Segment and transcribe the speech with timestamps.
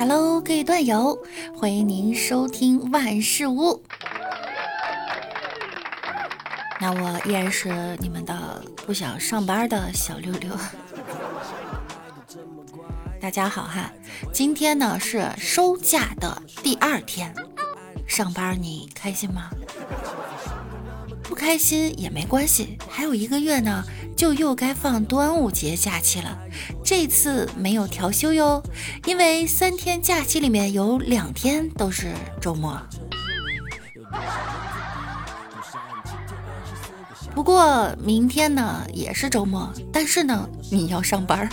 [0.00, 1.22] Hello，各位段友，
[1.54, 3.82] 欢迎您收听万事屋。
[6.80, 10.56] 那我依然是你们的不想上班的小六六。
[13.20, 13.92] 大家好哈，
[14.32, 17.34] 今天呢是收假的第二天，
[18.06, 19.50] 上班你开心吗？
[21.22, 23.84] 不开心也没关系，还有一个月呢，
[24.20, 26.38] 就又该放端午节假期了。
[26.84, 28.62] 这次没有调休哟，
[29.06, 32.78] 因为三天假期里面有两天都是周末。
[37.34, 41.48] 不过明天呢也是周末，但是呢你要上班。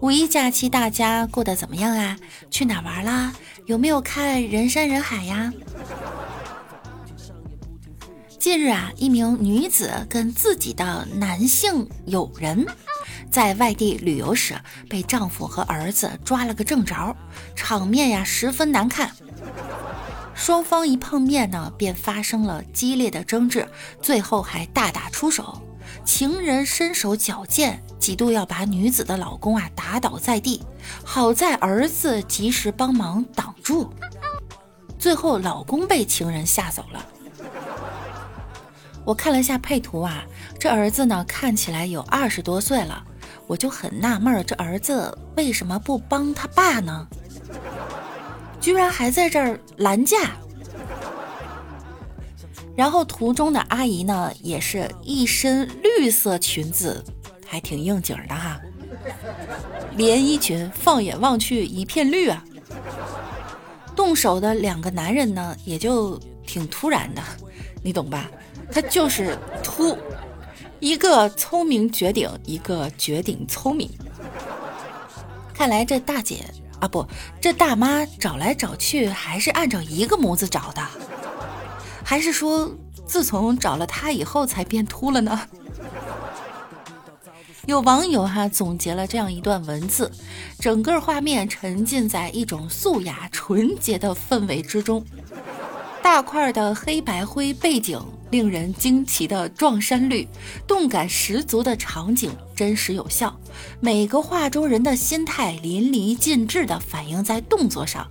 [0.00, 2.16] 五一假期大家过得怎么样啊？
[2.50, 3.34] 去哪玩啦？
[3.66, 5.52] 有没有看人山人海呀？
[8.44, 12.66] 近日啊，一名女子跟自己的男性友人
[13.30, 14.54] 在外地旅游时，
[14.86, 17.16] 被丈夫和儿子抓了个正着，
[17.56, 19.10] 场面呀十分难看。
[20.34, 23.66] 双方一碰面呢，便发生了激烈的争执，
[24.02, 25.62] 最后还大打出手。
[26.04, 30.62] 情人身手矫健，几度要把女子的老公啊打倒在地，
[31.02, 33.90] 好在儿子及时帮忙挡住，
[34.98, 37.06] 最后老公被情人吓走了。
[39.04, 40.24] 我看了一下配图啊，
[40.58, 43.04] 这儿子呢看起来有二十多岁了，
[43.46, 47.06] 我就很纳闷，这儿子为什么不帮他爸呢？
[48.60, 50.30] 居然还在这儿拦架。
[52.74, 57.04] 然后图中的阿姨呢，也是一身绿色裙子，
[57.46, 58.58] 还挺应景的哈。
[59.96, 62.42] 连衣裙，放眼望去一片绿啊。
[63.94, 67.22] 动手的两个男人呢，也就挺突然的，
[67.82, 68.28] 你懂吧？
[68.74, 69.96] 他就是秃，
[70.80, 73.88] 一个聪明绝顶，一个绝顶聪明。
[75.54, 76.44] 看来这大姐
[76.80, 77.06] 啊，不，
[77.40, 80.82] 这大妈找来找去，还是按照一个模子找的。
[82.02, 82.68] 还是说，
[83.06, 85.42] 自从找了他以后才变秃了呢？
[87.66, 90.10] 有网友哈总结了这样一段文字，
[90.58, 95.04] 整个画面沉浸在一种素雅纯洁的氛围之中。
[96.02, 97.98] 大块的黑白灰背景，
[98.34, 100.26] 令人惊奇的撞衫率，
[100.66, 103.32] 动感十足的场景，真实有效。
[103.78, 108.04] 每个画中人的心态淋漓尽致地反映在动作上。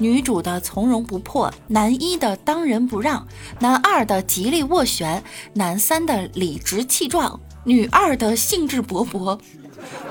[0.00, 3.24] 女主的从容不迫，男一的当仁不让，
[3.60, 5.22] 男二的极力斡旋，
[5.52, 9.38] 男三的理直气壮，女二的兴致勃勃，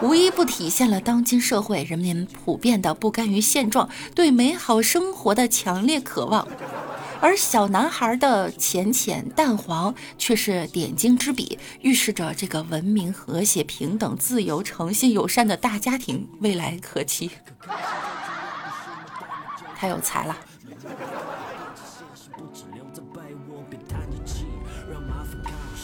[0.02, 6.48] 无一不体现了当今社会人民普遍的不甘于现状，对美好生活的强烈渴望。
[7.20, 17.32] 而小男孩的浅浅淡黄，却是点睛之笔，预示着这个文明、和谐、平等、自由、诚信、友善的大家庭未来可期。
[19.76, 20.38] 太有才了。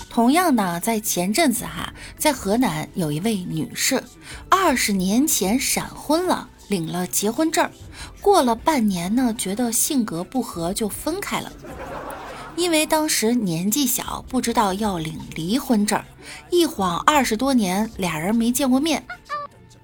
[0.10, 4.04] 同样呢，在前阵子哈，在河南有一位女士，
[4.48, 7.70] 二十年前闪婚了，领了结婚证。
[8.20, 11.54] 过了半年呢，觉得性格不合就分开了。
[12.56, 16.04] 因为当时年纪小，不知道要领离婚证，
[16.50, 19.06] 一晃二十多年，俩人没见过面。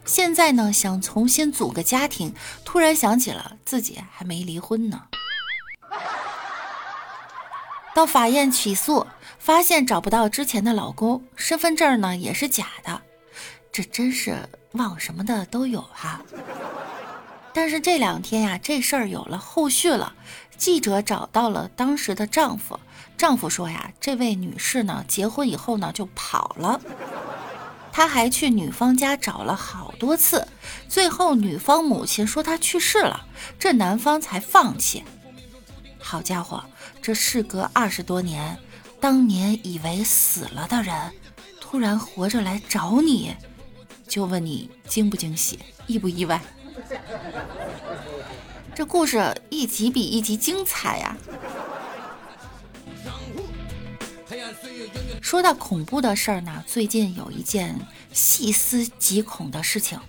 [0.03, 2.33] 现在呢，想重新组个家庭，
[2.65, 5.03] 突然想起了自己还没离婚呢。
[7.93, 9.05] 到法院起诉，
[9.37, 13.01] 发现找不到之前的老公，身份证呢也是假的。
[13.71, 16.21] 这真是忘什么的都有哈。
[17.53, 20.13] 但是这两天呀，这事儿有了后续了。
[20.57, 22.79] 记者找到了当时的丈夫，
[23.17, 26.79] 丈夫说呀，这位女士呢，结婚以后呢就跑了。
[27.91, 30.47] 他还去女方家找了好多次，
[30.87, 33.25] 最后女方母亲说她去世了，
[33.57, 35.03] 这男方才放弃。
[35.97, 36.63] 好家伙，
[37.01, 38.57] 这事隔二十多年，
[38.99, 41.13] 当年以为死了的人，
[41.59, 43.35] 突然活着来找你，
[44.09, 46.41] 就问你惊不惊喜，意不意外？
[48.73, 51.15] 这故事一集比一集精彩呀！
[55.21, 57.79] 说到恐怖的事儿呢，最近有一件
[58.11, 59.99] 细思极恐的事情，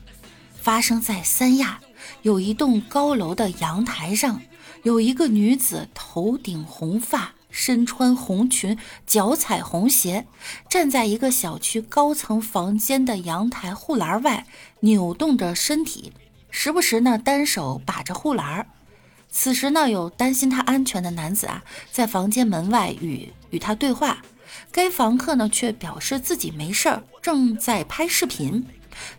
[0.54, 1.80] 发生在三亚，
[2.22, 4.40] 有一栋高楼的阳台上，
[4.82, 10.26] 有一个女子头顶红发，身穿红裙，脚踩红鞋，
[10.68, 14.46] 站在一个小区高层房间的阳台护栏外，
[14.80, 16.12] 扭动着身体。
[16.50, 18.66] 时不时呢，单手把着护栏
[19.28, 21.62] 此时呢，有担心他安全的男子啊，
[21.92, 24.22] 在房间门外与与他对话。
[24.72, 28.66] 该房客呢，却表示自己没事儿，正在拍视频。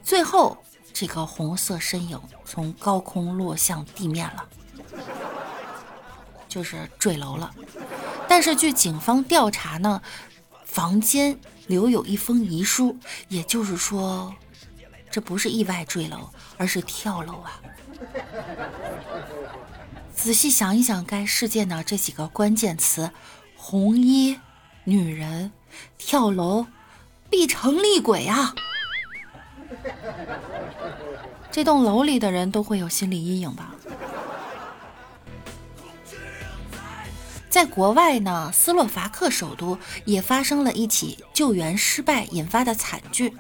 [0.04, 0.58] 最后，
[0.92, 4.46] 这个红色身影从高空落向地面了，
[6.50, 7.50] 就是坠楼了。
[8.32, 10.02] 但是据警方调查呢，
[10.64, 11.38] 房间
[11.68, 12.98] 留有一封遗书，
[13.28, 14.34] 也就是说，
[15.12, 17.60] 这不是意外坠楼，而是跳楼啊。
[20.16, 23.12] 仔细想一想，该事件的这几个关键词：
[23.58, 24.40] 红衣、
[24.86, 25.52] 女人、
[25.98, 26.68] 跳楼，
[27.30, 28.56] 必成厉鬼啊！
[31.52, 33.71] 这栋楼里的人都会有心理阴影吧？
[37.52, 43.36] 在国外呢，斯洛伐克首都也发生了一起救援失败引发的惨剧。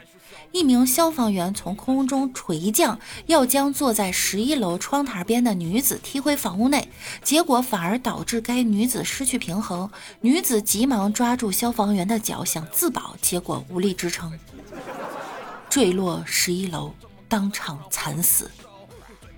[0.51, 6.89] 一名消防员从空中垂降，要将坐在十一楼窗台边的女子踢回房屋内，
[7.23, 9.89] 结果反而导致该女子失去平衡。
[10.19, 14.37] 女子急忙抓住消防员的脚想自保，结果无力支撑，
[15.69, 16.93] 坠落十一楼，
[17.29, 18.51] 当场惨死。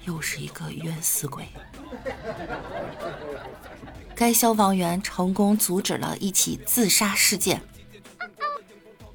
[0.05, 1.47] 又是一个冤死鬼。
[4.15, 7.61] 该消防员成功阻止了一起自杀事件。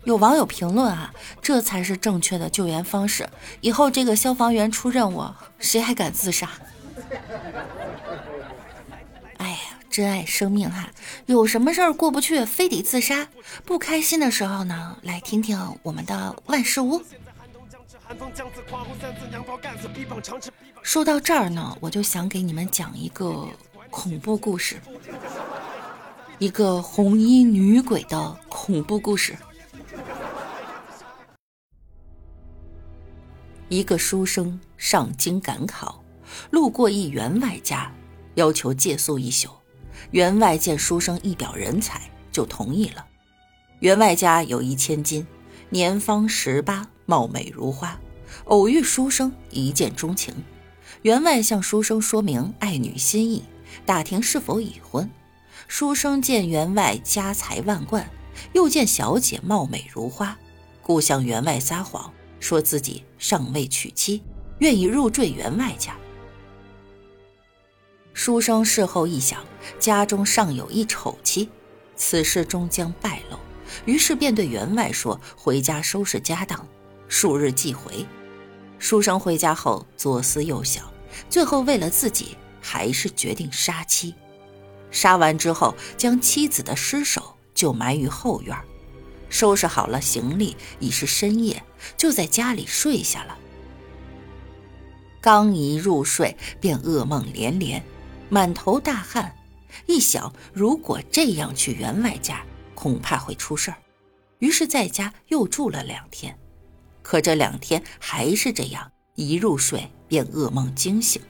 [0.05, 1.13] 有网友评论啊，
[1.43, 3.29] 这才是正确的救援方式。
[3.61, 5.25] 以后这个消防员出任务，
[5.59, 6.49] 谁还敢自杀？
[9.37, 9.59] 哎呀，
[9.91, 10.89] 珍爱生命哈！
[11.27, 13.29] 有什么事儿过不去，非得自杀？
[13.67, 17.03] 不开心的时候呢，来听听我们的万事屋。
[20.83, 23.47] 说到这儿呢，我就想给你们讲一个
[23.91, 24.77] 恐怖故事，
[26.39, 29.37] 一个红衣女鬼的恐怖故事。
[33.69, 36.03] 一个书生上京赶考，
[36.51, 37.93] 路过一员外家，
[38.35, 39.51] 要求借宿一宿。
[40.13, 42.01] 员外见书生一表人才，
[42.31, 43.05] 就同意了。
[43.81, 45.27] 员外家有一千金，
[45.71, 47.99] 年方十八，貌美如花。
[48.45, 50.35] 偶遇书生，一见钟情。
[51.03, 53.45] 员外向书生说明爱女心意，
[53.85, 55.11] 打听是否已婚。
[55.67, 58.09] 书生见员外家财万贯，
[58.53, 60.39] 又见小姐貌美如花，
[60.83, 62.13] 故向员外撒谎。
[62.41, 64.23] 说自己尚未娶妻，
[64.61, 65.97] 愿意入赘员外家。
[68.13, 69.45] 书生事后一想，
[69.81, 71.49] 家中尚有一丑妻，
[71.97, 73.37] 此事终将败露，
[73.87, 76.65] 于是便对员外说：“回家收拾家当，
[77.09, 78.07] 数日即回。”
[78.79, 80.85] 书生回家后左思右想，
[81.29, 82.37] 最后为了自己，
[82.69, 84.15] 还是决定杀妻。
[84.91, 88.55] 杀完之后，将妻子的尸首就埋于后院。
[89.31, 91.63] 收拾好了行李，已是深夜，
[91.97, 93.39] 就在家里睡下了。
[95.19, 97.83] 刚一入睡，便噩梦连连，
[98.29, 99.35] 满头大汗。
[99.87, 102.43] 一想，如果这样去员外家，
[102.75, 103.79] 恐怕会出事儿。
[104.41, 106.39] 于是在家又住了两天。
[107.03, 111.23] 可这两天还是这样，一入睡便噩梦惊醒。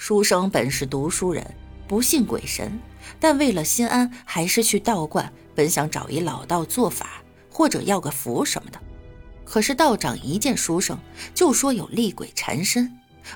[0.00, 1.46] 书生本是读书人，
[1.86, 2.80] 不信鬼神，
[3.20, 5.30] 但为了心安，还是去道观。
[5.54, 8.80] 本想找一老道做法，或者要个符什么的，
[9.44, 10.98] 可是道长一见书生
[11.34, 12.90] 就说有厉鬼缠身，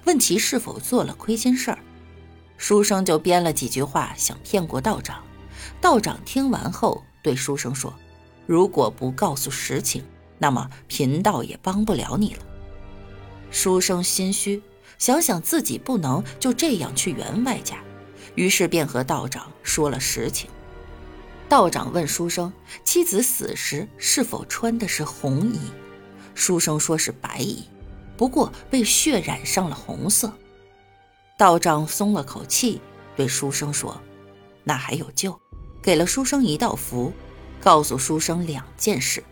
[0.05, 1.79] 问其是否做了亏心事儿。
[2.57, 5.23] 书生就编了几句话想骗过道长。
[5.83, 7.93] 道长听完后对书生说
[8.49, 10.03] ：“如果不告诉实情，
[10.39, 12.41] 那么贫道也帮不了你了。”
[13.53, 14.63] 书生心虚，
[14.99, 17.77] 想想自己不能就这样去员外家，
[18.35, 20.49] 于是便和道长说了实情。
[21.49, 22.53] 道长问书生
[22.85, 25.61] ：“妻子死时是否穿的是红衣？”
[26.35, 27.65] 书生说是白衣，
[28.17, 30.33] 不过被血染上了红色。
[31.37, 32.81] 道长松了口气，
[33.17, 34.01] 对书生说
[34.65, 35.39] ：“那还有救。”
[35.83, 37.13] 给了书生一道符，
[37.61, 39.23] 告诉书生两件事：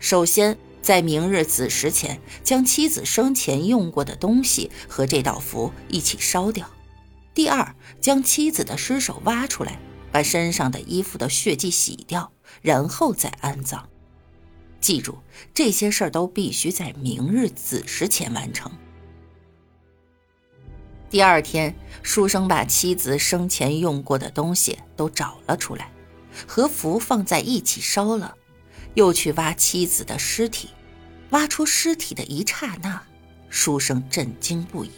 [0.00, 6.66] 首先，在明日子时前，将妻子生前用过的东西和这道符一起烧掉；
[7.32, 9.78] 第二，将妻子的尸首挖出来。
[10.12, 13.88] 把身上的衣服的血迹洗掉，然后再安葬。
[14.78, 15.16] 记住，
[15.54, 18.70] 这些事儿都必须在明日子时前完成。
[21.08, 25.90] 第二天，书生把妻子生前用过的东西都找了出来，
[26.46, 28.36] 和符放在一起烧了，
[28.94, 30.70] 又去挖妻子的尸体。
[31.30, 33.02] 挖出尸体的一刹那，
[33.48, 34.90] 书生震惊不已，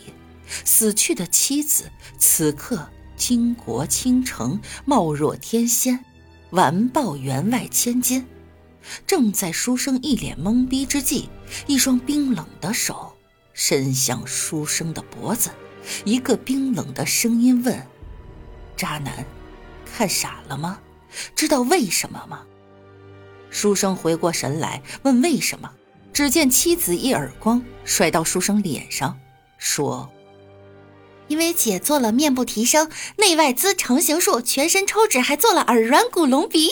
[0.65, 2.89] 死去的妻子此刻。
[3.17, 6.05] 倾国倾城，貌若天仙，
[6.51, 8.27] 完爆员外千金。
[9.07, 11.29] 正在书生一脸懵逼之际，
[11.69, 13.17] 一双冰冷的手
[13.53, 15.51] 伸向书生的脖子，
[16.05, 17.87] 一个冰冷的声音问
[18.77, 19.25] ：“渣男，
[19.87, 20.81] 看傻了吗？
[21.37, 22.45] 知道为什么吗？”
[23.55, 25.71] 书生回过神来，问：“为什么？”
[26.13, 29.17] 只见妻子一耳光甩到书生脸上，
[29.59, 30.11] 说
[31.29, 36.69] ：“因为姐做了面部提升、内外姿成形术，全身抽脂，还做了耳软骨隆鼻。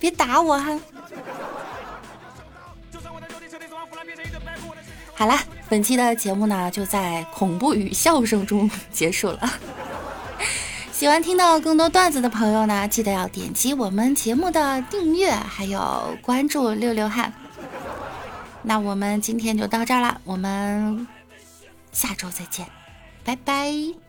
[0.00, 0.80] 别打我哈！
[5.22, 9.52] 好啦，本期的节目呢就在恐怖与笑声中结束了。
[10.90, 17.32] 喜欢听到更多段子的朋友呢，记得要点击我们节目的订阅，还有关注六六汉。
[18.62, 21.06] 那我们今天就到这儿了，我们
[21.92, 22.66] 下周再见，
[23.22, 24.01] 拜拜。